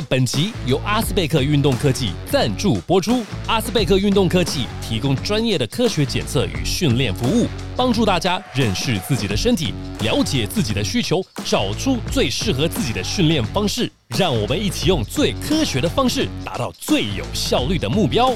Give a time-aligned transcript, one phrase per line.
[0.00, 3.24] 本集由阿斯贝克运动科技赞助播出。
[3.46, 13.90] 阿斯贝克运动科技提供专业的科学检测与训练服务，帮助大家认识自己的身体，了解自己的需求，找出最适合自己的训练方式。
[14.16, 18.32] 让我们一起用最科学的方式，达到最有效率的目标。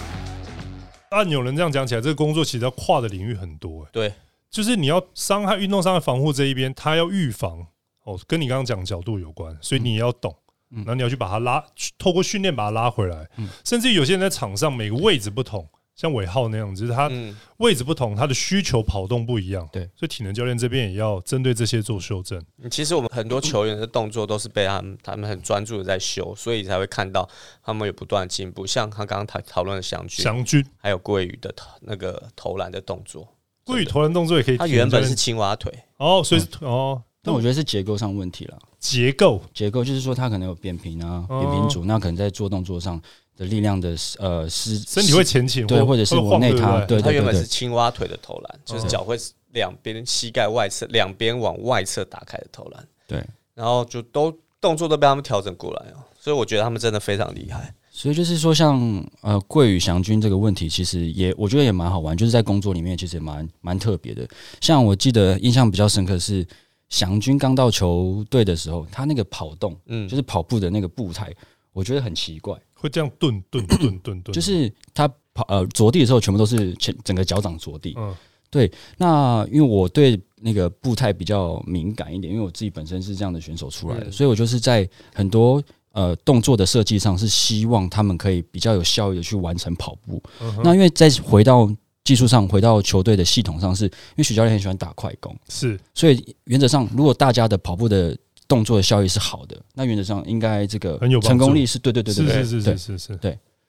[1.11, 4.13] 按有人这样讲起来，这个工作其实要跨的领域很多、欸，对，
[4.51, 7.67] 就是你要伤害运动伤害防护这一边，它要预防
[8.05, 10.35] 哦，跟你刚刚讲角度有关，所以你也要懂，
[10.71, 11.65] 然后你要去把它拉，
[11.99, 13.29] 透过训练把它拉回来，
[13.65, 19.83] 甚至有些人在场上每个位置不同，像尾号那样，就是他嗯，位置不同，他的需求跑动不一样，对。
[19.97, 22.41] 所以体能教练这边也要针对这些做修正。
[22.71, 27.29] 其实我们很多球员的动作都是被他们他们很专注的在修，所以才会看到
[27.63, 28.67] 他们有不断的进步。
[28.67, 30.65] 像他刚刚讨讨论的祥军，祥军。
[30.77, 33.27] 还有桂宇的投那个投篮的动作，
[33.65, 38.59] 桂宇投篮动作也可以，他原本是青蛙腿，哦，所以是哦，但我觉得是结构上问题了。
[38.81, 39.43] 结构。
[39.53, 41.41] 结构就是说，他可能有扁平啊、哦。
[41.41, 42.99] 扁平足，那可能在做动作上
[43.37, 49.15] 的力量的呃是身体会前倾，对，或者是往内塌，对他原本是青蛙腿的投篮，就是脚会
[49.53, 53.23] 两边膝盖外侧两边往外侧打开的投篮，对，
[53.55, 57.75] 然后就都动作都被他们调整过来哦，所以我觉得他们真的非常厉害。
[57.91, 64.25] 所以就是说像，呃桂宇祥君这个问题，其实也我觉得也蛮好玩，就是在工作里面其实也蛮蛮特别的。
[64.61, 66.47] 像我记得印象比较深刻是
[66.89, 71.33] 祥军刚到球队的时候，他那个跑动，嗯，就是跑步的那个步态，
[71.73, 78.15] 我觉得很奇怪，会这样顿顿顿顿顿，就是他跑呃着地的时候，全部都是前整个脚掌着地，嗯。
[78.51, 84.13] 对那因为我对那个步态比较敏感一点，因为我自己本身是这样的选手出来的，嗯。
[84.13, 85.63] 所以我就是在很多
[85.93, 90.23] 呃动作的设计上是希望他们可以比较有效率的去完成跑步。
[90.65, 91.71] 那因为再回到
[92.09, 95.79] 技术上，回到球队的系统上是，因为许教练很喜欢打快攻，是。
[95.93, 102.99] 所以原则上如果大家的跑步的动作的效益是好的，那原则上应该这个很有成功率是对对对对对是是是对是。
[102.99, 103.19] 是是，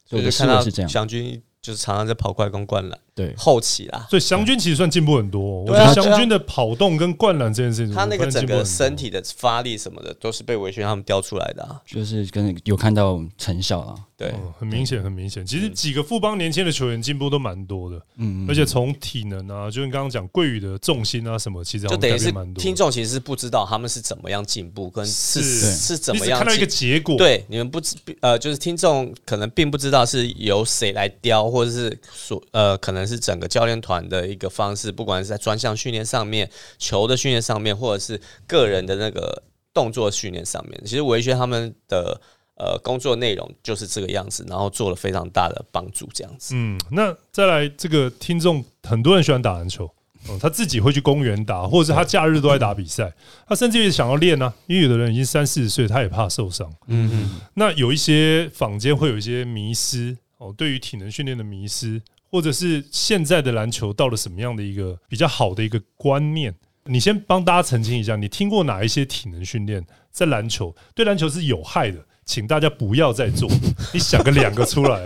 [0.09, 3.35] 所以我看到思维是这样，祥军就是常常在跑快攻灌篮，对。
[3.35, 5.65] 后期啦，所以祥军其实算进步很多哦。
[5.67, 11.81] 我觉得祥军的跑动跟灌篮这件事情，他那个整个身体的发力什么的，都是被维轩他们雕出来的啊。
[11.85, 15.45] 就是跟有看到成效了，对，嗯很明显，很明显。
[15.45, 22.61] 其实几个富邦年轻的球员进步都蛮多的，嗯，嗯而且从体能啊，就跟刚刚讲桂宇的重心啊什么，其实就等于是蛮多。
[22.61, 26.69] 听众其实是不知道他们是怎么样进步，跟是是是怎么样你只看到一个。
[26.69, 39.41] 结果，，对，你们不知呃，就是听众可能并不知道是由谁来雕，或者是所呃，可能是整个教练团的一个方式，不管是在专项训练上面、球的训练上面，或者是个人的那个
[39.73, 40.79] 动作训练上面。
[40.85, 42.21] 其实维轩他们的
[42.55, 46.53] 呃工作内容就是这个样子，然后做了非常大的帮助，这样子。
[46.55, 49.89] 嗯，那再来这个听众，很多人喜欢打篮球。
[50.27, 53.09] 哦，他自己会去公园打，或者是他假日都在打比赛，
[53.47, 56.69] 他甚至也想要练呢、因为有的人已经三四十岁，他也怕受伤。
[56.87, 66.53] 嗯嗯，那有一些坊间会有一些迷失哦，对于体能训练的迷失，或者是现在的篮球到了什么样的一个比较好的一个观念？
[66.85, 71.99] 你先帮大家澄清一下，你听过哪一些体能训练在篮球对篮球是有害的？
[72.25, 73.49] 请大家不要再做。
[73.91, 75.03] 你想个两个出来，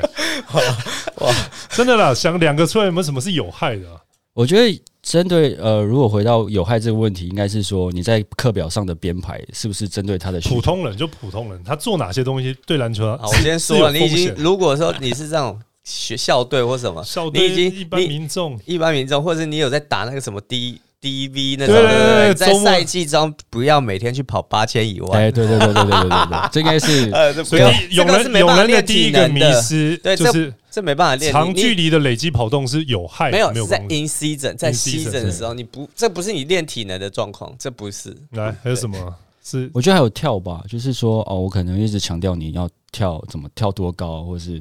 [1.20, 1.34] 哇，
[1.70, 3.98] 真的啦，想两个出来有没有什么是有害的、啊？
[4.34, 30.54] 我觉得针对呃，如果回到有害这个问题，应该是说你在课表上的编排是不是针对他的普通人就普通人，他做哪些东西对篮球我先说了，你已经如果说你是这种学校队或什么，校队已经一般民众，一般民众，或者是你有在打那个什么 D D V 那种，对,在赛季中不要每天去跑八千以外，哎，对对对对对对对,對，这应该是 呃，所以有人有人的第一个迷失，对，就是。
[30.74, 31.32] 这没办法练。
[31.32, 38.12] 长距离的累积跑动是有害，没有没有在 in season 在 season 的时候，你不这不是你练体能的状况，这不是。
[38.32, 39.16] 来还有什么？
[39.44, 44.60] 是我觉得还有跳吧，就是说哦，我可能一直强调你要跳怎么跳多高，或是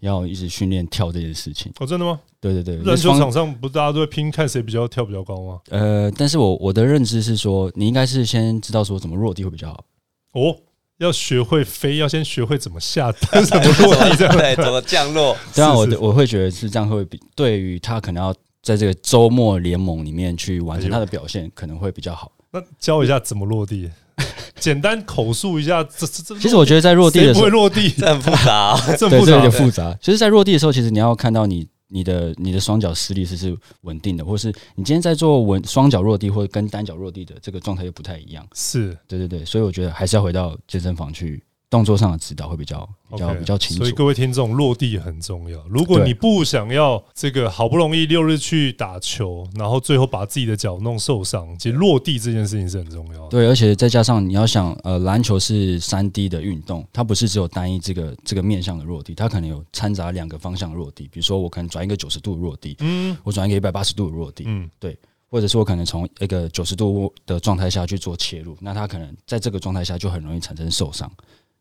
[0.00, 1.72] 要一直训练跳这件事情。
[1.78, 1.86] 哦？
[1.86, 2.20] 真的吗？
[2.40, 5.60] 对对对，篮球双场上不大家都会拼看谁比较跳比较高吗？
[5.70, 9.84] 呃，但是我我的认知是说，你应该是先知道说怎么落地会比较好。
[10.32, 10.56] 哦，
[10.98, 14.34] 要学会飞，要先学会怎么下单，怎么落地这样。
[14.38, 15.36] 对，怎么降落？
[15.52, 22.30] 这样，我是是的我会觉得是这样会比对于他可能要在这个周末联盟里面去完成他的表现，可能会比较好。
[22.52, 23.90] 那教一下怎么落地，
[24.58, 25.82] 简单口述一下。
[25.84, 27.88] 这这这，其实我觉得在落地的时候，会落地？
[27.96, 28.80] 这很复杂 哦。
[28.86, 29.50] 对，这很复杂有点。
[29.50, 29.96] 复杂。
[30.00, 38.46] 其实在落地的时候，其实你要看到你你的你的双脚施力是是稳定的，或是你今天在做稳双脚落地或者跟单脚落地的这个状态又不太一样。
[38.54, 43.92] 是对对对，所以我觉得还是要回到健身房去动作上的指导会比较比较比较清楚所以。
[43.92, 45.62] 各位听众，落地很重要。
[45.68, 53.28] 如果你不想要这个好不容易六日去打球，然后最后把自己的脚弄受伤，其实落地这件事情是很重要的。
[53.28, 61.06] 对，而且再加上你要想，呃，篮球是三 D 的运动，它不是只有单一这个这个面向的落地，它可能有掺杂两个方向的落地。
[61.12, 64.98] 比如说，我可能转一个九十度的落地，嗯我转一个一百八十度的落地，嗯，对
[65.30, 71.10] 或者是我可能从一个九十度的状态下去做切入，那它可能在这个状态下就很容易产生受伤。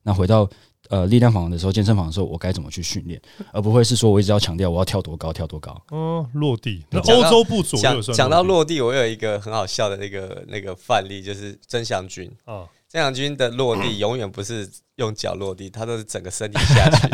[0.08, 0.50] 那回到
[0.88, 3.22] 呃力量房的时候，健身房的时候，我该怎么去训练，
[3.52, 5.76] 而不会是说我一直要强调我要跳多高，跳多高。
[5.90, 6.86] 哦，落地。
[6.90, 12.32] 那欧洲部左右算讲讲到落地，我有一个很好笑的那个那个范例，就是曾祥军。
[12.46, 17.10] 啊，曾祥军的落地永远不是用脚落地，他都是整个身体下去。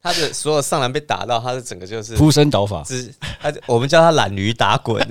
[0.00, 5.04] 他的 所有上篮被打到，他的整个就是扑身倒法，只他我们叫他懒驴打滚。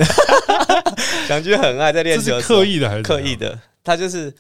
[1.27, 3.03] 祥军很爱在练球刻意的还是？
[3.03, 4.33] 刻意的，他就是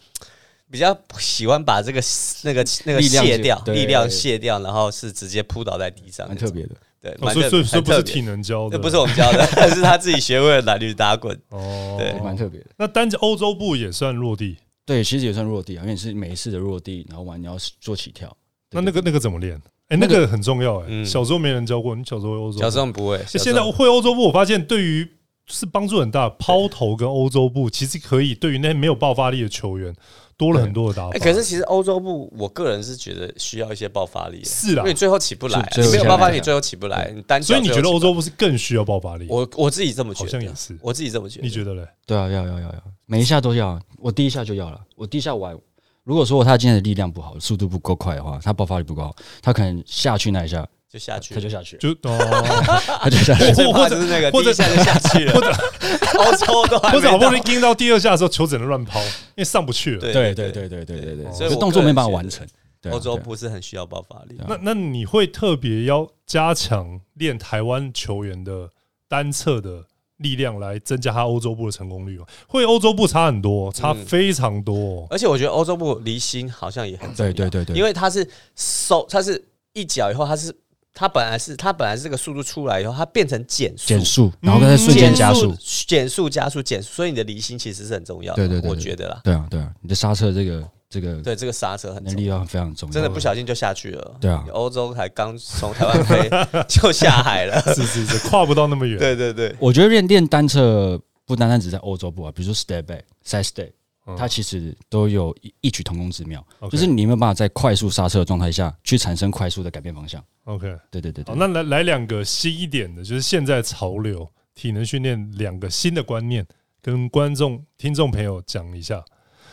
[0.71, 2.01] 比较喜欢把这个
[2.43, 6.75] 那个那个力量卸掉，力量卸掉，然后是直接扑倒在地上，蛮特别的。
[7.01, 11.39] 对，哦所以所以所以不是体能教的，这不是我们教的， 是他自己学会了男女打滚。
[11.49, 12.67] 哦，对蛮特别的。
[12.77, 18.35] 那单着欧洲步也算落地，对，其实也算落地啊，因为你是每一次的落地，然后完你要做起跳。
[18.71, 19.61] 那那个那个怎么练？
[19.89, 20.85] 哎，那个很重要哎。
[20.89, 22.59] 嗯小时候没人教过，你小时候会欧洲部？
[22.59, 25.07] 小时候不会，现在会欧洲步，我发现对于
[25.45, 26.27] 是帮助很大。
[26.27, 29.93] 抛投跟欧洲步其实可以对于那些没有爆发力的球员
[30.37, 31.25] 多了很多的打哎、法。
[31.25, 39.27] 可是其实欧洲部，我个人是觉得需要一些爆发力，是啦因为你最后起不来、啊，你没有爆发力，最后起不来，你单脚所以你觉得欧洲步是更需要爆发力？
[39.29, 41.45] 我我自己这么觉得，好像也是我自己这么觉得。
[41.45, 41.87] 你觉得嘞？
[42.05, 43.81] 对啊，要要要要，每一下都要啊。
[43.97, 45.57] 我第一下就要了，我第一下玩。
[46.03, 52.17] 如果说他今天的力量不好，速度不够快的话，他爆发力不够好，他可能下去那一下就下去他，就下去，就哦，
[53.03, 53.53] 他就下去了。
[53.53, 55.51] 最怕就是那个或者一下就下去了，或者
[56.17, 59.09] 欧洲都或者好不容易到盯到第二下的时候，球只能乱抛，因
[59.39, 59.99] 为上不去了。
[59.99, 62.47] 对对对对对对对对，所以动作没办法完成。
[62.91, 64.39] 欧洲对啊部是很需要爆发力。
[64.47, 68.69] 那那你会特别要加强练台湾球员的
[69.09, 69.83] 单侧的
[70.17, 72.25] 力量来增加他欧洲步的成功率吗？
[72.47, 75.07] 会欧洲步差很多，差嗯非常多哦。
[75.09, 78.25] 而且我觉得欧洲部离心好像也很重要，对对对对因为他是
[78.55, 79.43] 收，他是
[79.73, 80.55] 一脚以后，他是
[80.97, 85.53] 它本来是它本来是这个速度出来以后，它变成减速，减速，然后再瞬间加速。
[85.85, 88.37] 减速加速减速，所以你的离心其实是很重要的。
[88.37, 92.93] 对对对对我觉得啦，对啊对啊，你的刹车这个这个对这个刹车很能力重要，要非常重要。
[92.93, 94.15] 真的不小心就下去了。
[94.21, 96.29] 对啊欧洲才刚从台湾飞
[96.69, 97.61] 就下海了。
[97.75, 98.97] 是是是，跨不到那么远。
[98.97, 103.73] 对对对，我觉得练练单车不单单只在欧洲步啊，比如说 step back、side step，嗯
[104.17, 110.23] 它其实都有异异曲同工之妙就是你有没有办法在快速刹车的状态下去产生快速的改变方向。
[110.43, 116.45] OK，对对对，那来来两个新一点的，就是现在潮流体能训练两个新的观念，
[116.81, 119.03] 跟观众、听众朋友讲一下。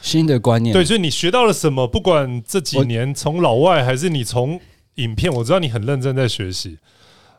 [0.02, 1.86] 新的观念，对，所以你学到了什么？
[1.86, 4.60] 不管这几年从老外还是你从
[4.96, 6.76] 影片，我知道你很认真在学习。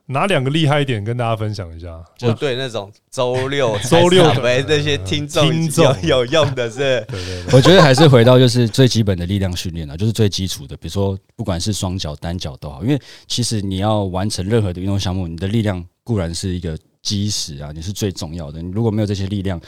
[0.08, 2.04] 哪两个厉害一点跟大家分享一下？
[2.18, 18.62] 就对那种周六 周六的为那些听众听众有有用的是， 对对对，我觉得还是回到就是最基本的力量训练啊，就是最基础的，比如说不管是双脚、单脚都好，因为其实你要完成任何的运动项目，你的力量固然是一个基石啊，你是最重要的。
[18.62, 19.60] 你如果没有这些力量，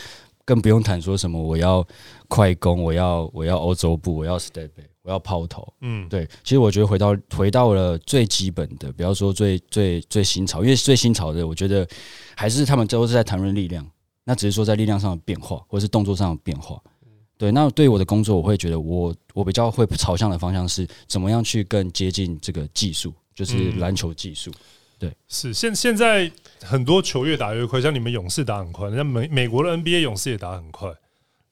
[0.43, 1.85] 更不用谈说什么我要
[2.27, 5.71] 快攻，我要我要欧洲步，我要 step back，我要抛投。
[5.81, 11.87] 嗯，对，其实我觉得回到回到了最基本的，不要说最最最新潮，因为最新潮的，我觉得
[12.35, 13.85] 还是他们都是在谈论力量，
[14.23, 16.81] 那只是说在力量上的变化，或是动作上的变化。
[17.37, 24.51] 对，那对于我的工作，我会觉得我我比较会朝向的方向是怎么样去更接近这个技术，就是嗯篮球技术。
[24.97, 26.31] 对是现现在
[26.61, 30.89] 很多球越打越快，像你们勇士打很快，像美美国的 NBA 勇士也打很快。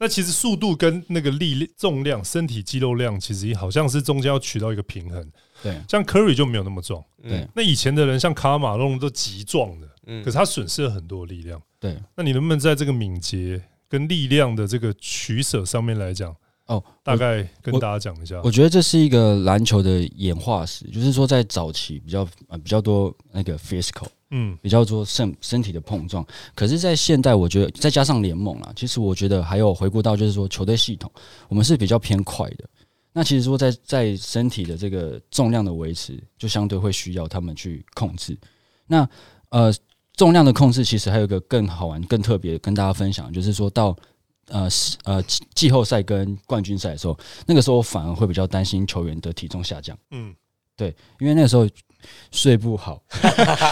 [0.03, 5.31] 那其实速度跟那个力重量、身体肌肉量，其实好像是中间要取到一个平衡。
[5.62, 11.62] 对像 Curry 就没有那么壮，对那以前的人像卡马龙都极壮的，嗯可是他损失了很多力量。
[11.79, 18.41] 对，那你能不能在这个敏捷跟力量的这个取舍上面来讲，哦，大概跟大家讲一下？
[18.43, 24.07] 我觉得这是一个篮球的演化史，就是说在早期比较呃比较多那个 physical。
[24.36, 26.25] 嗯比较多身身体的碰撞。
[26.56, 31.12] 可是，在现代，我觉得再加上联盟啦，其实我觉得还有回顾到就是说球队系统，
[31.48, 32.68] 我们是比较偏快的。
[33.13, 38.36] 那其实说在在身体的这个重量的维持，就相对会需要他们去控制。
[38.88, 39.08] 那
[39.50, 39.72] 呃
[40.16, 43.96] 重量的控制，其实还有一个更好玩、更特别跟大家分享，就是说到
[44.48, 44.68] 呃
[45.04, 49.96] 呃季季后赛跟冠军赛的时候，那个时候我反而会比较担心球员的体重下降。
[50.10, 50.34] 嗯，
[50.75, 51.68] 对，因为那个时候
[52.31, 53.01] 睡不好，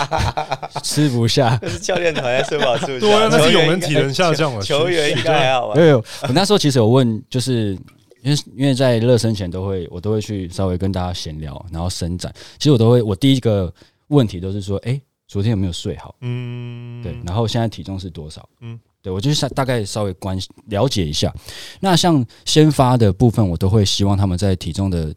[0.83, 1.57] 吃不下。
[1.61, 5.88] 那是教练团在睡不好吃不对啊，那是球员体能下降了，球员应该还好吧没？
[5.88, 7.77] 有，我那时候其实有问，就是
[8.21, 12.31] 因为因为在热身前都会，我都会去稍微跟大家闲聊，然后伸展。
[12.57, 13.73] 其实我都会，我第一个
[14.07, 16.13] 问题都是说，哎、昨天有没有睡好？
[16.21, 18.47] 嗯，对，然后现在体重是多少？
[18.61, 21.33] 嗯嗯，对我就是大概稍微关了解一下。
[21.79, 25.11] 那像先发的部分，我都会希望他们在体重的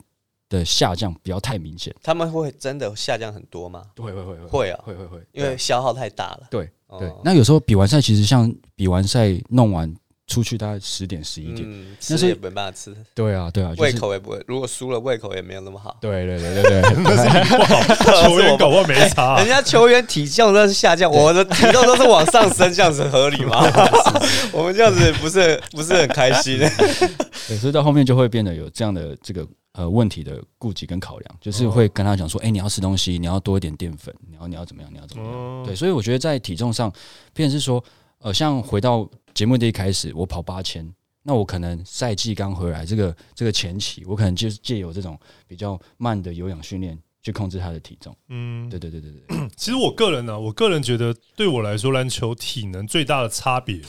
[0.49, 1.95] 的下降不要太明显。
[2.03, 3.83] 他们会真的下降很多吗？
[3.97, 6.43] 会会会会啊，会会会，因为消耗太大了。
[6.51, 7.13] 对哦对。
[7.25, 9.93] 那有时候比完赛，其实像比完赛弄完
[10.27, 14.43] 出去大概十点十一点，嗯，那是也没办法吃，对啊对啊，胃口也不会。
[14.47, 15.97] 如果输了，胃口也没有那么好。
[16.01, 19.47] 对对对对对，那 是你不好，球员搞不好没差人。
[19.49, 23.61] 家球员体重都是下降， 我的体重都是往上升，这样子合理吗？
[24.53, 26.59] 我们这样子不是不是很开心？
[26.59, 35.33] 对，所以到后面就会变得有这样的这个呃问题的顾及跟考量，就是会跟他讲说，哎、你要吃东西，你要多一点淀粉，你要你要怎么样，你要怎么样。
[35.33, 36.93] 哦对，所以我觉得在体重上，
[37.33, 37.85] 变成是说，
[38.19, 40.88] 呃，像回到节目的一开始，我跑八千，
[41.23, 48.16] 那我可能赛季刚回来，这个这个前期，我可能就是借由这种比较慢的有氧训练去控制他的体重。
[48.28, 53.81] 嗯，对对对对对， 其实我个人呢、我个人觉得对我来说，篮球体能最大的差别，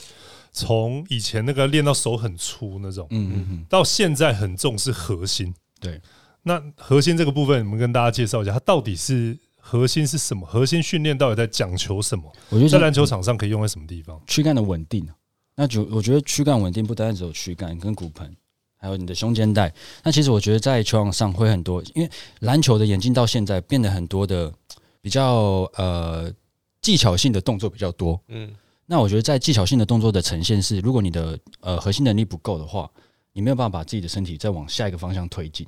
[0.52, 5.54] 从以前那个练到手很粗那种，嗯嗯嗯，到现在很重是核心。
[5.80, 6.02] 对，
[6.44, 10.46] 那核心这个部分，我们跟大家介绍一下，它到底是核心是什么？
[10.46, 12.32] 核心训练到底在讲求什么？
[12.50, 14.22] 我觉得在篮球场上可以用在什么地方？
[14.28, 15.16] 躯干的稳定啊，
[15.56, 18.36] 那就我觉得躯干稳定不单单只有躯干跟骨盆，
[18.78, 19.74] 还有你的胸肩带。
[20.04, 24.54] 那其实我觉得在球场上会很多，因为篮球的演进到现在变得很多的
[25.02, 26.32] 比较呃
[26.82, 28.20] 技巧性的动作比较多。
[28.28, 28.54] 嗯，
[28.86, 32.90] 那我觉得在技巧性的动作的呈现是，如果你的呃核心能力不够的话，
[33.36, 35.68] 你没有办法把自己的身体再往下一个方向推进，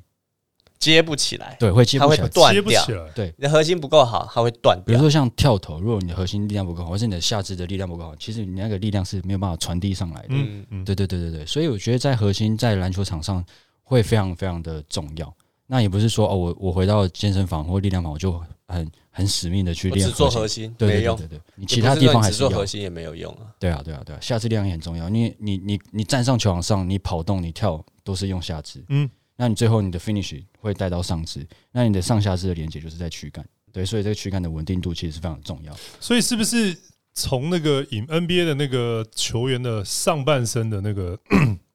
[0.79, 2.29] 接不起来，对，会接它会不起来。
[2.29, 2.91] 断掉接不起。
[2.93, 3.33] 来。
[3.37, 4.85] 你的核心不够好，它会断掉。
[4.85, 10.27] 比如说像跳投，如果你的核心力量不够好，或是你的下肢的力量不够好，其实你那个力量是没有办法传递上来的。
[10.29, 13.43] 嗯嗯，对对对对对，所以我觉得在核心在篮球场上
[13.83, 15.33] 会非常非常的重要。
[15.65, 23.47] 那也不是说哦，我我回到健身房或力量房，我就很很使命的去练我只做核核心对没用，对对对对，你其他地方还是做核心也没有用啊。
[23.59, 25.09] 对啊对啊对啊，下肢力量也很重要。
[25.09, 33.45] 你你你你站上球场上，你跑动你跳都是用下肢，嗯，那你最后你的 finish 会带到上肢，那你的上下肢的连接就是在躯干。
[33.71, 35.75] 对，所以这个躯干的稳定度其实是非常重要。
[35.99, 36.75] 所以是不是
[37.13, 41.17] 从那个引 NBA 的那个球员的上半身的那个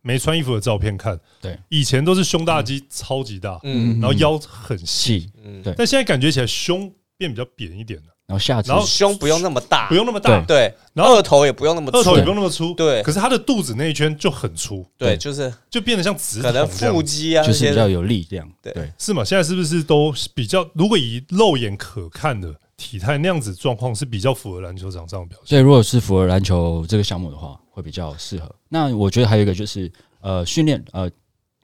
[0.02, 4.00] 没穿衣服的照片看，对，以前都是胸大肌超级大，嗯。
[4.00, 5.72] 然后腰很细，嗯，对。
[5.76, 11.98] 但现在感觉起来胸变比较扁一点了，然后下肢然后胸不用那么大，不用那么大，对，然后二头也不用那么粗。
[11.98, 13.02] 二头也不用那么粗，对。
[13.02, 18.50] 可是他的肚子那一圈就很粗，对，就是就变得像直可能腹肌啊，就是比较有力量。
[18.60, 18.72] 对。
[18.72, 19.24] 对，是吗？
[19.24, 20.68] 现在是不是都比较？
[20.74, 25.50] 如果以肉眼可看的体态那样子状况，是比较符合篮球场上的表现。
[25.50, 28.54] 所以如果是符合篮球这个项目的话，会比较适合。
[28.68, 31.10] 那我觉得还有一个就是呃训练呃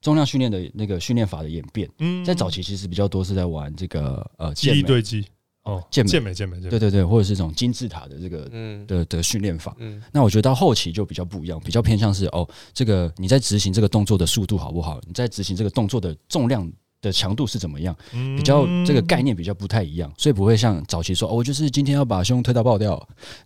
[0.00, 5.26] 重量训练的那个训练法的演变，嗯在早期其实比较多是在玩这个呃记健美，忆堆积
[5.64, 9.76] 哦，健美健美健美健美，对对对，或者是这种金字塔的这个嗯的的训练法。
[9.78, 14.98] 嗯那我觉得到后期就比较不一样，比较偏向是哦，这个你在执行这个动作的速度好不好？
[15.06, 16.70] 你在执行这个动作的重量
[17.00, 17.94] 的强度是怎么样？
[18.10, 22.92] 比比较这个概念比较不太一样，所以不会像早期说哦，我就是今天要把胸推到爆掉，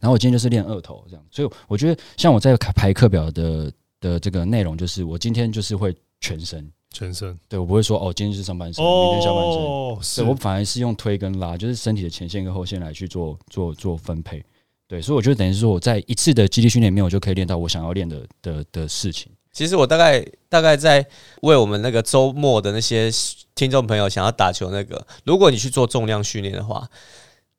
[0.00, 1.24] 然后我今天就是练二头这样。
[1.30, 10.24] 所以我觉得像我在排课表的的这个内容，就是我今天就是会全身，全身对我不会说哦，今天是上半身，明天下半身。
[10.24, 14.44] 对我反而是用推跟拉，就是身体的前线跟后线来去做做做分配。
[14.88, 19.32] 对，所以我觉得等于是说我在一次的肌力训练里面，我就可以练到我想要练的的的事情。
[19.52, 21.06] 其实我大概大概在
[21.42, 23.10] 为我们那个周末的那些
[23.54, 26.88] 听众朋友想要打球那个，如果你去做重量训练的话，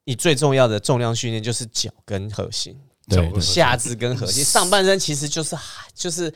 [0.05, 2.75] 你最重要的重量训练就是脚跟核心，
[3.07, 5.55] 对对下肢跟核心，上半身其实就是
[5.93, 6.33] 就是。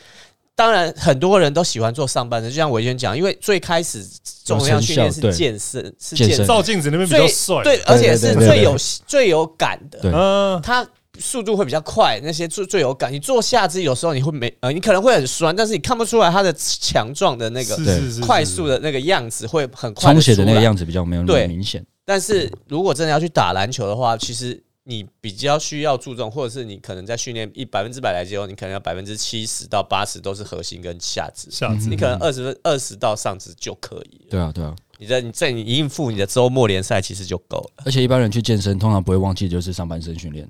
[0.60, 4.04] 当然，很多人都喜欢做上半身，就像伟轩讲，因为最开始
[4.44, 10.00] 重量训练是健身，是健身，照镜子那边比较最帅，对，而且是最有最有感的。
[10.00, 10.84] 对嗯，它
[11.20, 13.12] 速度会比较快，那些最最有感。
[13.12, 20.62] 你做下肢有时候你会没呃，你可能会很酸，但是你看不出来它的强壮的那个是是是快速的那个样子会很快充血的那个。
[20.62, 21.86] 样子比较没有那么明显。
[22.04, 34.28] 但是如果真的要去打篮球的话，其实你比较需要注重，或者是你可能在训练一百分之百来讲，你可能要百分之七十到八十都是核心跟下肢，下肢你可能二十分二十到上肢就可以了。
[34.30, 34.76] 对啊，对啊。
[35.00, 37.84] 你在你在你应付你的周末联赛其实就够了。
[37.86, 40.50] 而且一般人去健身，通常不会忘记就是上半身训练。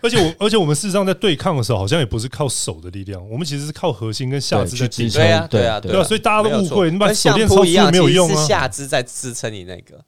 [0.00, 5.22] 而且我 而且我们事实上在对抗的时候，好像也不是靠手的力量，我们其实是靠核心跟下肢去支撑。
[5.22, 8.40] 对啊，对对啊，对对啊，所以大家都误会，你把手练超粗扑一样，没有用啊。
[8.40, 10.02] 是下肢在支撑你那个。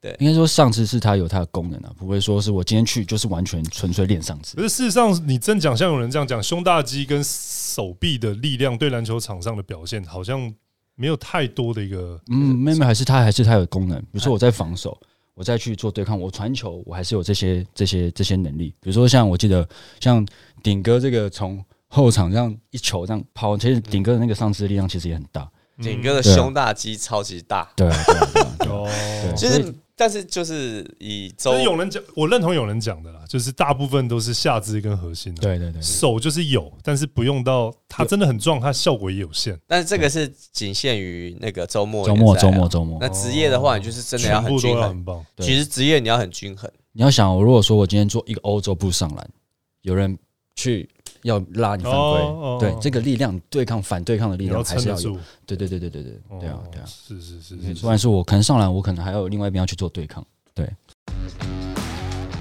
[0.00, 4.54] 对，应该说上肢是它有它的功能啊，不会说是我今天去就是完全纯粹练上肢。
[4.54, 4.62] 可。
[4.62, 10.54] 是事实上，你真讲像有人这样讲，胸大肌跟手臂的力量对篮球场上的表现，好像
[10.94, 14.96] 没有太多的一个嗯，妹妹还是它还是它有功能，比如说我在防守，
[15.38, 18.74] 我再去做对抗，我传球，我还是有这些这些这些能力。
[18.80, 19.66] 比如说像我记得
[20.00, 20.26] 像
[20.64, 25.48] 顶哥这个从后场这样一球这样抛，其实顶哥的那个上肢力量其实也很大。
[25.80, 28.90] 顶哥的胸大肌超级大，对啊，对啊，对啊对啊哦。
[29.22, 39.58] 对所就是但是就是以有人讲，我认同有人讲的啦，就是大部分都是下肢跟核心、啊，对对对对手就是有，但是不用到它真的很壮，它效果也有限。
[39.66, 44.88] 但是这个是仅限于那个周末周末周末周末那职业的话，你就是真的要很均衡。
[44.88, 45.26] 很棒。
[45.34, 49.28] 对其实职业你要很均衡，你要想，我如果说我今天做一个欧洲步上篮，
[49.82, 50.16] 有人
[50.54, 50.88] 去
[51.28, 55.16] 要拉你犯规，哦哦对这个力量对抗反对抗的力量还是要有。
[55.46, 56.84] 对对对对对对对啊哦对啊！
[56.86, 60.24] 是是是是是不然说我可能上篮，我可能还有另外一边要去做对抗。
[60.54, 60.68] 对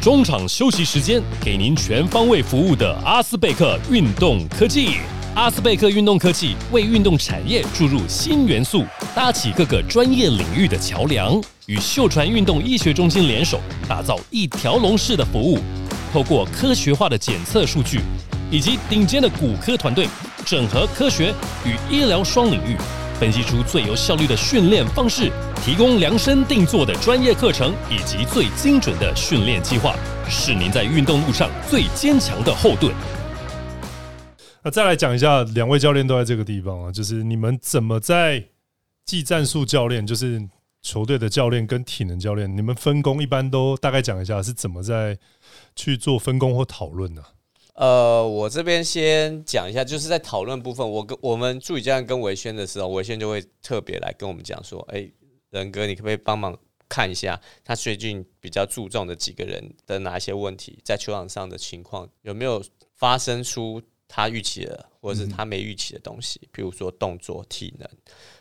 [0.01, 4.98] 中场休息时间，给您全方位服务的阿斯贝克运动科技。
[5.36, 15.60] 阿斯贝克运动科技为运动产业注入新元素，搭起各个专业领域的桥梁，与秀传运动医学中心联手，打造一条龙式的服务。
[16.12, 18.00] 透过科学化的检测数据，
[18.50, 20.08] 以及顶尖的骨科团队，
[20.46, 21.34] 整合科学
[21.66, 22.77] 与医疗双领域，
[23.20, 25.30] 分析出最有效率的训练方式，
[25.66, 29.94] 提供量身定做的专业课程以及最精准的训练计划，
[30.30, 32.94] 是您在运动路上最坚强的后盾。
[34.63, 38.46] 那再来讲一下，两位教练都在这个地方啊，就是你们怎么在
[39.06, 40.42] 技战术教练，就是
[40.82, 45.18] 球队的教练跟体能教练，你们分工一般都大概讲一下是怎么在
[45.75, 47.22] 去做分工或讨论呢？
[47.77, 55.07] 呃，我这边先讲一下，就是在讨论部分，我跟我们助理教练跟维轩的时候，维轩就会特别来跟我们讲说，哎、
[55.51, 56.57] 仁哥，你可不可以帮忙
[56.89, 62.63] 看一下他最近比较注重的几个人的哪一些问题，在球场上的情况有没有
[62.96, 67.87] 发生出他预期的，或者是他没预期的东西，譬如说动作、体能，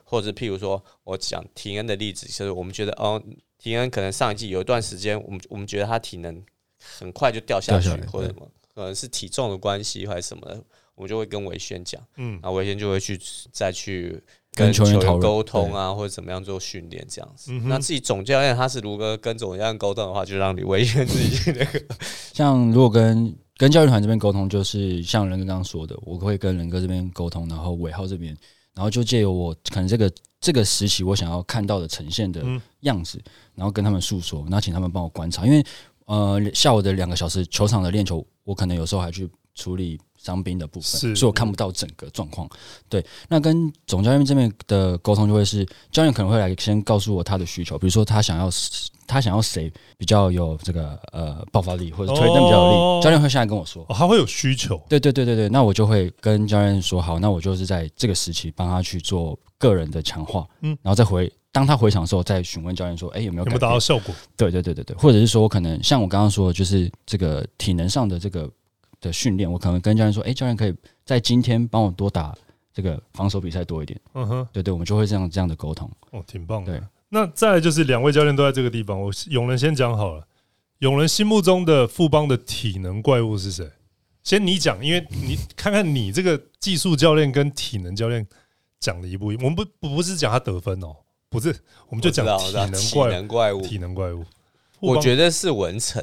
[0.02, 3.22] 或者譬如说我讲廷恩的例子，就是我们觉得哦，
[3.58, 6.42] 廷恩可能上一季有一段时间，我们我们觉得他体能
[6.78, 10.62] 很快就掉下去，下或者什么，可能是体重的关系，还是什么的，
[10.94, 13.18] 我们就会跟维轩讲，嗯然，后维轩就会去
[13.50, 17.52] 再去跟球员讨论沟通啊，或者怎么样做训练这样子。
[17.52, 21.82] 嗯那自己总教练他是如何跟总教练沟通的话，就让李维轩自己去那个。
[22.34, 28.36] 像如果跟跟教练团这边沟通，就是像仁哥刚刚说的，我会跟仁哥这边沟通，然后尾号这边，
[28.74, 33.18] 然后就借由我可能这个这个时期我想要看到的呈现的嗯样子，
[33.54, 35.64] 然后跟他们诉说，然后请他们帮我观察，因为
[36.04, 42.48] 呃下午的两个小时球场的练球，我可能有时候还去处理伤兵的部是分，所以我看不到整个状况。
[42.88, 48.48] 对，那跟总教练这边的沟通就会是，教练可能会来先告诉我他的需求，比如说他想要
[49.06, 53.84] 他想要谁比较有这个呃爆发力，或者推蹬比较有力，哦教练会现在跟我说。
[53.88, 63.80] 哦，他会有需求，对对对对对，那我就会跟教练说好，那我就是在这个时期帮他去做个人的强化，嗯嗯，然后再回当他回场的时候，再询问教练说，哎、有没有改变有没有达到？
[63.80, 64.14] 效果？
[64.36, 68.46] 对对对对对，或者是说我可能像我刚刚说的，就是这个体能上的这个
[69.00, 70.74] 的训练，我可能跟教练说，哎、教练可以
[71.06, 72.34] 在今天帮我多打
[72.74, 73.98] 这个防守比赛多一点。
[74.12, 75.90] 嗯哼，对对，我们就会这样这样的沟通。
[76.10, 76.86] 哦，挺棒的对。
[77.08, 80.26] 那再来就是两位教练都在这个地方，我永仁先讲好了，
[80.80, 83.66] 永仁心目中的富邦的体能怪物是谁？
[84.22, 88.26] 先你讲，因为你看看你这个技术教练跟体能教练
[88.78, 90.94] 讲的一不一，我们不不不是讲他得分哦，
[91.36, 91.54] 不是，
[91.90, 94.24] 我们就讲体能怪物，体能怪物，体能怪物。
[94.80, 96.02] 我觉得是文成，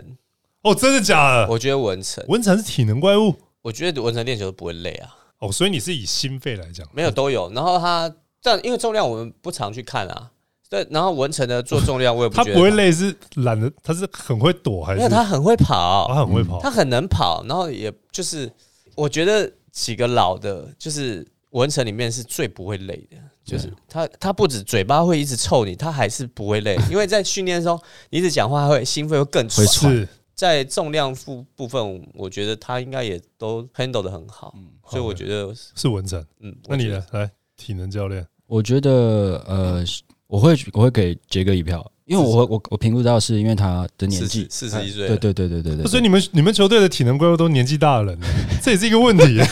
[0.61, 1.47] 哦，真的假的？
[1.49, 7.51] 我觉得文成，文成是体能怪物我觉得文成练球都不会累啊，哦，所以你是以心肺来讲，没有都有。
[7.51, 10.29] 然后他但因为重量我们不常去看啊，
[10.69, 10.85] 对。
[10.91, 16.59] 然后文成的做重量我也不他觉得不会累，是懒得，他是很会躲还是没有他很会跑，他很会跑？
[16.61, 18.51] 他很能跑，然后也就是
[18.93, 29.91] 我觉得几个老的，就是文成里面是最不会累的，就是他他不止嘴巴会一直臭你，他还是不会累， 因为在训练中你一直讲话会心肺会更会喘。
[29.91, 34.53] 是在重量负部分，我觉得他应该也都 handle 的很好，
[34.89, 36.25] 所以我觉得是文成。
[36.39, 37.05] 嗯，那你呢？
[37.11, 39.85] 来，体能教练，我觉得呃，
[40.25, 48.27] 我会我会给杰哥一票，因为我我我评估到是因为他的年纪四十一岁对对对对对对，所以你们你们球队的体能怪物都年纪大的人呢，
[48.61, 49.39] 这也是一个问题。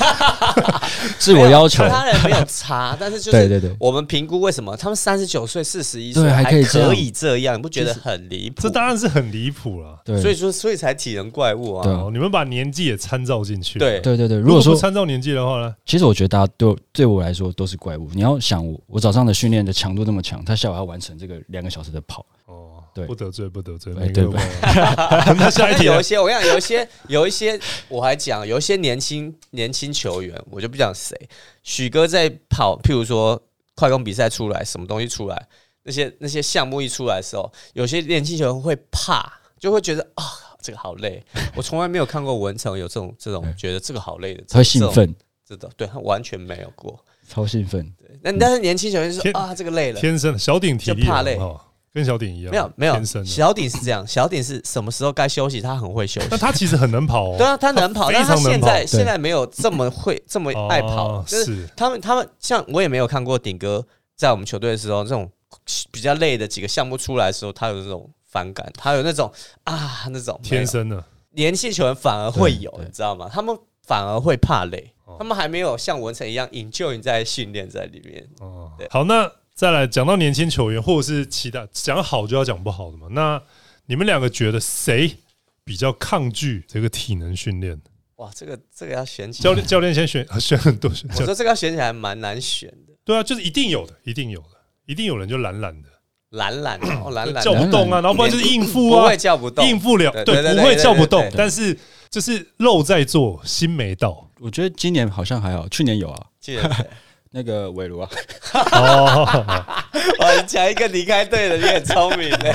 [1.17, 8.69] 自我要求其，他人没有差，但是就是对对对，我们评估为什么他们三十九岁、四十一岁对还可以这样可以这样，你不觉得很离谱这？
[8.69, 9.99] 当然是很离谱了。
[10.03, 11.83] 对，所以说，所以才体能怪物啊。
[11.83, 13.79] 对哦，你们把年纪也参照进去。
[13.79, 15.73] 对对对对，如如果果说参照年纪的话呢？
[15.85, 18.09] 其实我觉得大家对我对我来说都是怪物。
[18.13, 22.50] 你要想我，我早上的训练的强度那么强，他下午要完成这个两个小时的跑，哦，
[22.93, 31.17] 对不得罪不得罪，哎对每个都那下一题啊有一些，我跟你讲，有一些，有一些，我还讲，有一些年轻年轻球员，我就不讲谁。
[31.63, 33.41] 许哥在跑，譬如说
[33.75, 35.47] 快攻比赛出来，什么东西出来，
[35.83, 40.23] 那些那些项目一出来的时候，有些年轻球员会怕，就会觉得啊，
[40.61, 41.23] 这个好累。
[41.55, 45.15] 我从来没有看过文成有这种这种觉得这个好累的，他兴，奋，
[45.47, 46.99] 真的，对他完全没有过。
[47.29, 47.89] 超兴奋。
[48.21, 49.99] 那但是年轻球员就说啊，这个累了。
[50.01, 51.39] 天生的小顶体力就怕累
[51.93, 53.03] 跟小鼎一样，没有没有。
[53.25, 56.39] 小鼎是这样，小鼎是什么时候该休息，他很会休息但。
[56.39, 65.29] 他其实很能跑哦， 对啊，他能跑，非但他现在现在没有这么会这么爱跑哦，就是是他们他们像我也没有看过鼎哥在我们球队的时候，这种
[65.91, 69.31] 比较累的几个项目出来的时候，他有那种反感，他有那种
[69.65, 71.03] 啊那种天生的。
[71.31, 73.29] 年轻球员反而会有，你知道吗？
[73.31, 78.27] 他们反而会怕累哦，他们还没有像文成一样 enjoy 在训练在里面。
[78.39, 79.29] 哦对，好，那
[79.61, 83.05] 再来讲到年轻球员，或者是其他讲好就要讲不好的嘛。
[83.11, 83.39] 那
[83.85, 85.15] 你们两个觉得谁
[85.63, 87.79] 比较抗拒这个体能训练？
[88.15, 95.89] 哇，这个这个要选起来，教练教练先选选很多选，我说这个要选起来蛮难选的，对啊，就是一定有的，一定有的，一定有人就懒懒的，
[96.31, 101.31] 懒懒的， 懒懒叫不动啊，然后不然就是应付啊不会，叫不动，应付了，对不会叫不动。
[101.37, 101.77] 但是
[102.09, 104.27] 就是肉在做，心没到。
[104.39, 106.87] 我觉得今年好像还好，去年有啊，记得谁
[107.31, 108.09] 那个韦卢啊，
[108.53, 112.51] 哦， 讲一个离开队的，你很聪明的。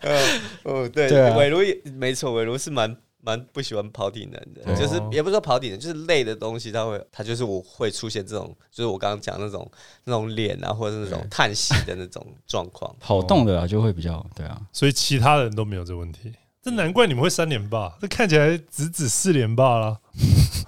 [0.00, 9.70] 嗯 哦，对，对啊韦如也没错，韦如是蛮蛮不喜欢跑体能的，就是哦也不是说跑体能，就是累的东西，他会，他就是我会出现这种，就是我刚刚讲那种
[10.04, 12.94] 那种脸啊，或者是那种对叹息的那种状况。
[13.00, 16.32] 跑动的啊就会比较对啊，所以其他人都没有这问题。
[16.62, 19.98] 这难怪你们会三连霸，这看起来只只四连霸啦。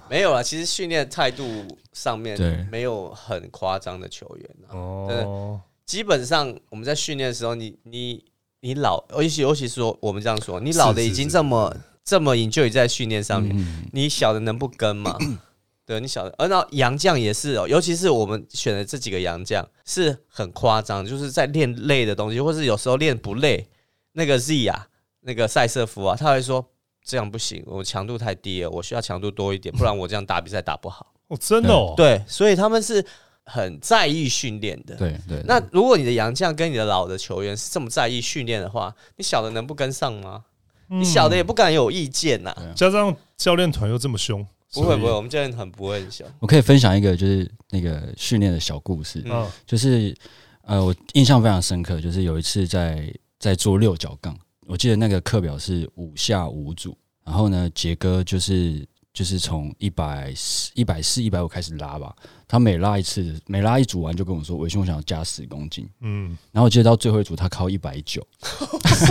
[0.09, 1.45] 没有啊，其实训练态度
[1.93, 4.75] 上面对没有很夸张的球员啊。
[4.75, 8.23] 哦，基本上我们在训练的时候，你你
[8.61, 15.17] 你老，尤其尤其是说我们这样说，你老的已经是是是这么这么引咎在训练上面，嗯，你小的能不跟吗？
[15.85, 23.67] 对你小的，而那洋将也是哦，尤其是我们选的这几个洋将是很夸张，就是在练累的东西，或是有时候练不累。
[24.11, 24.87] 那个 Z 啊，
[25.21, 26.67] 那个塞瑟夫啊，他会说
[27.07, 31.13] 这样不行，我强度太低了，我需要强度多一点，不然我这样打比赛打不好。
[31.29, 33.03] 哦，真的哦，对，所以他们是
[33.45, 34.95] 很在意训练的。
[34.95, 40.43] 对对，那如果你的洋将跟你的老的球员是这么在意训练的话，你小的能不跟上吗？
[40.89, 46.25] 嗯你小的也不敢有意见呐、对加上教练团又这么凶，不会不会，我们教练团不会很凶。
[46.39, 50.15] 我可以分享一个就是那个训练的小故事，嗯啊，就是
[50.61, 54.33] 呃，我印象非常深刻，就是有一次在在做六角杠，
[54.67, 60.33] 我记得那个课表是五下五组，然后呢，杰哥就是就是从一百
[60.73, 62.13] 一百四、一百五开始拉吧，
[62.47, 68.21] 他每拉一次，每拉一组完就跟我说，伟兄我想要加十公斤，嗯，然后我记得到最后一组他考一百九，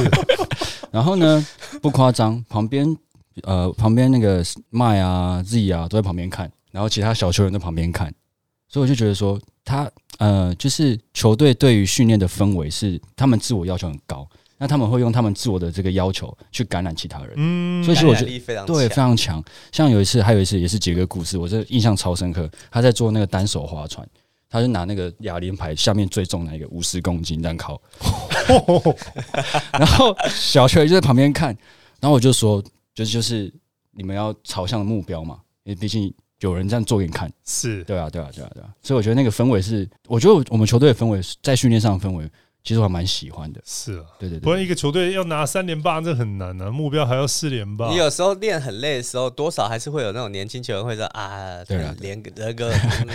[0.92, 1.45] 然后呢
[1.81, 2.95] 不夸张，旁边
[3.42, 8.14] 呃旁边那个麦啊 Z 啊都在旁边看，然后其他小球员在旁边看，
[8.69, 19.42] 所以我就觉得说他呃就是球队对于训练的氛围是他们自我要求很高，那他们会用他们自我的这个要求去感染其他人，嗯，所以其实我觉得对，非常强。
[19.71, 22.51] 像有一次，还有一次也是杰哥故事，我这印象超深刻。
[22.71, 24.09] 他在做那个单手划船，
[24.49, 27.81] 他就拿那个哑铃牌下面最重的一个五十公斤这样靠，
[29.73, 31.49] 然后小球就在旁边看，
[32.01, 32.62] 然后我就说，
[32.95, 33.53] 就就是
[33.90, 38.69] 你们要朝向目标嘛，因为毕竟有人这样做给你看，是对啊，对啊，对啊，对啊。
[38.83, 42.31] 所以我觉得那个氛围是，我觉得我们球队的氛围在训练上的氛围，
[42.66, 43.61] 其实我还蛮喜欢的。
[43.64, 47.96] 是啊，对对对，不然一个球队要拿三连霸，这很难啊，目标还要四连霸你。
[47.96, 52.68] 有时候练很累的时候，多少还是会有那种年轻球员会说啊，对啊连个人个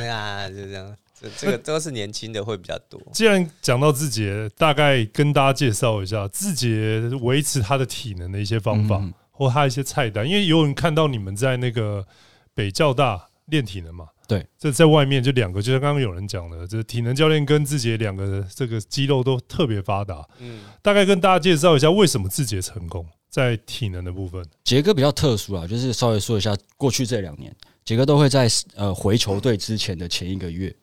[0.10, 0.96] 啊，就这样。
[1.20, 3.00] 这这个都 是年轻的会比较多。
[3.12, 10.28] 既然讲到字杰，大概跟大家介绍一下字杰维持他的体能的一些方法，嗯或他一些菜单。
[10.28, 12.06] 因为有人看到你们在那个
[12.54, 20.26] 北教大练体能嘛，对，这在外面就两个，就像刚刚有人讲的，这体能教练跟志杰两个这个肌肉都特别发达。
[20.39, 24.41] 嗯，大概跟大家介绍一下为什么志杰成功在体能的部分。
[24.63, 30.74] 杰哥比较特殊啊，就是稍微说一下过去这两年，杰哥都会在呃回球队之前的前一个月，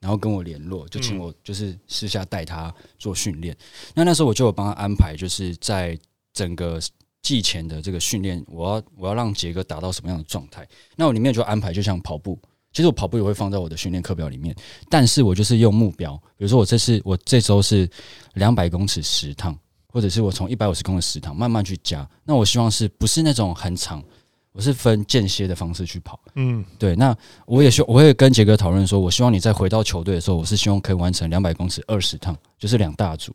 [0.00, 3.56] 然后跟我联络，就请我就是私下带他做训练。
[3.94, 5.96] 那那时候我就有帮他安排，就是在
[6.32, 6.80] 整个
[7.22, 10.66] 季前的这个训练，我要我要让杰哥达到什么样的状态。
[10.96, 12.36] 那我里面就安排，就像跑步，
[12.76, 14.54] 其实我跑步也会放在我的训练课表里面，
[14.90, 17.88] 但是我就是用目标，比如说我这次我这周是
[18.34, 19.58] 两百公尺十趟。
[19.88, 24.04] 或者是我从一百五十公尺十趟慢慢去加，那我希望是不是那种很长，
[24.52, 26.20] 我是分间歇的方式去跑。
[26.34, 33.34] 嗯，对，那我也希我会跟杰哥讨论说，我希望你在回到球队的时候，我是希望可以完成两百公尺二十趟，就是两大组，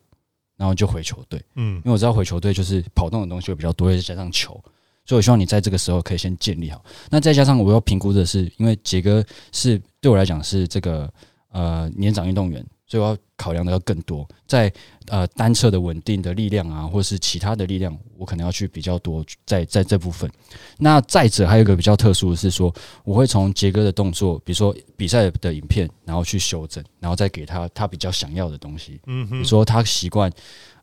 [0.56, 4.62] 然然后就回球队，嗯因为我知道回球队就是跑动的东西会比较多，再加上球，
[5.04, 6.84] 所以我希望你在这个时候可以先建立好。
[7.10, 11.12] 那再加上我要评估的是，因为杰哥是对我来讲是这个
[11.50, 14.70] 呃年长运动员，所以我要考量的要更多，在
[15.06, 20.30] 呃单侧的稳定的力量啊，或是其他的力量，我可能要去比较多在在这部分。
[20.76, 22.70] 那再者还有一个比较特殊的是说，
[23.02, 29.00] 我会从杰哥的动作，比如说比赛的影片，然后去修正，然后再给他他比较想要的东西。
[29.06, 30.30] 嗯哼，比如说他习惯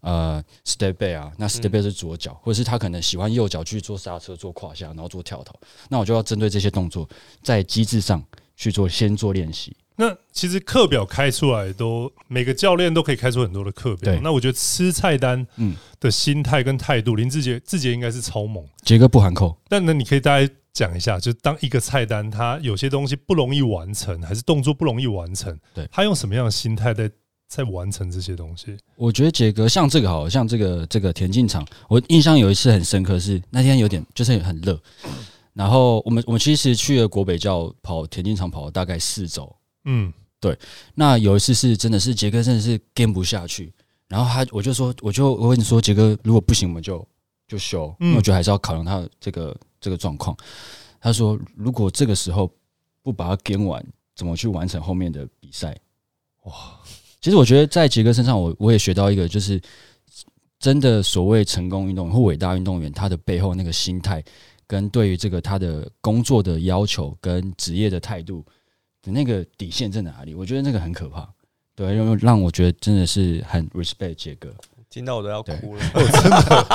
[0.02, 5.54] 呃 step back 啊，那 step back 是左脚，或者是他可能喜欢右脚去做刹车、做胯下，然后做跳投，
[5.88, 7.08] 那我就要针对这些动作，
[7.44, 8.20] 在机制上
[8.56, 9.78] 去做先做练习。
[10.00, 14.18] 那其实课表开出来都每个教练都可以开出很多的课表。
[14.24, 18.66] 那我觉得吃菜单嗯的心态跟态度，林志杰志杰应该是超猛。
[18.82, 27.12] 杰哥不含扣，但呢，你可以大家讲一下，就当一个菜单它有些东西不容易完成，还是动作不容易完成，对他用什么样的心态在
[27.50, 28.78] 在完成这些东西？
[28.96, 34.80] 我觉得杰哥像这个好像这个这个田径场，我印象有一次很深刻是那天有点就是很热，
[35.52, 39.54] 然后我们我们其实去了国北教跑田径场跑了大概四周，
[39.86, 40.58] 嗯对
[40.96, 43.74] 那有一次是真的是杰哥真的是跟不下去，
[44.08, 47.06] 然后他我就说我就我跟你说杰哥如果不行我们就
[47.48, 50.36] 就休，嗯因为我觉得还是要考量他的这个这个状况。
[51.02, 52.52] 他说如果这个时候
[53.02, 53.84] 不把他跟完，
[54.16, 55.78] 怎么去完成后面的比赛？
[56.44, 56.54] 哇！
[57.22, 59.62] 其实我觉得在杰哥身上我，我也学到一个，就是
[60.58, 64.24] 真的所谓成功运动员或伟大运动员，他的背后那个心态，
[64.66, 68.52] 跟对于这个他的工作的要求跟职业的态度的
[69.10, 70.34] 那个底线在哪里？
[70.34, 71.28] 我觉得那个很可怕。
[71.76, 74.54] 对，因为让我觉得真的是很 respect 杰哥。
[74.90, 75.84] 听到我都要哭了。
[75.94, 76.68] 真的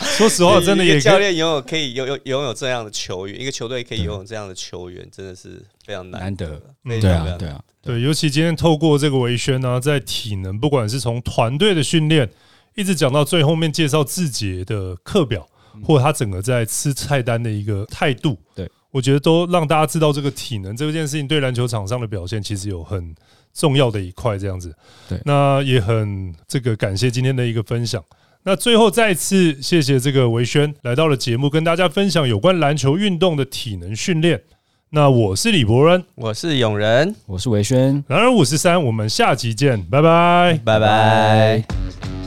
[0.18, 12.28] 说实话，真的也可以个教练拥有可以拥有拥有这样的球员，一个球队可以拥有这样的球员，真的是非常难难得对啊对啊，对，尤其今天透过这个维轩呢，在体能，不管是从团队的训练，
[12.74, 15.48] 一直讲到最后面介绍自己的课表，
[15.84, 23.14] 或者他整个在吃菜单的一个态度，对我觉得都让大家知道这个体能这件事情对篮球场上的表现其实有很
[23.52, 24.74] 重要的一块，这样子。
[25.08, 28.02] 对那也很这个感谢今天的一个分享。
[28.44, 34.40] 那最后再次谢谢这个维轩来到了节目，跟大家分享有关篮球运动的体能训练。
[34.90, 40.58] 那我是李博恩，我是永仁，我是维轩，然而五十三，我们下集见，拜拜。
[40.64, 42.17] 拜拜。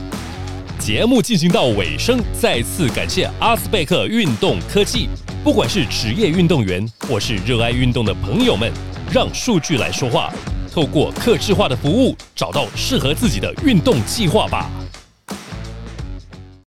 [0.84, 5.08] 节目进行到尾声，再次感谢阿斯贝克运动科技。
[5.44, 8.68] 不管是职业运动员或是热爱运动的朋友们，
[9.12, 10.32] 让数据来说话，
[10.72, 14.68] 透过客制化的服务，找到适合自己的运动计划吧。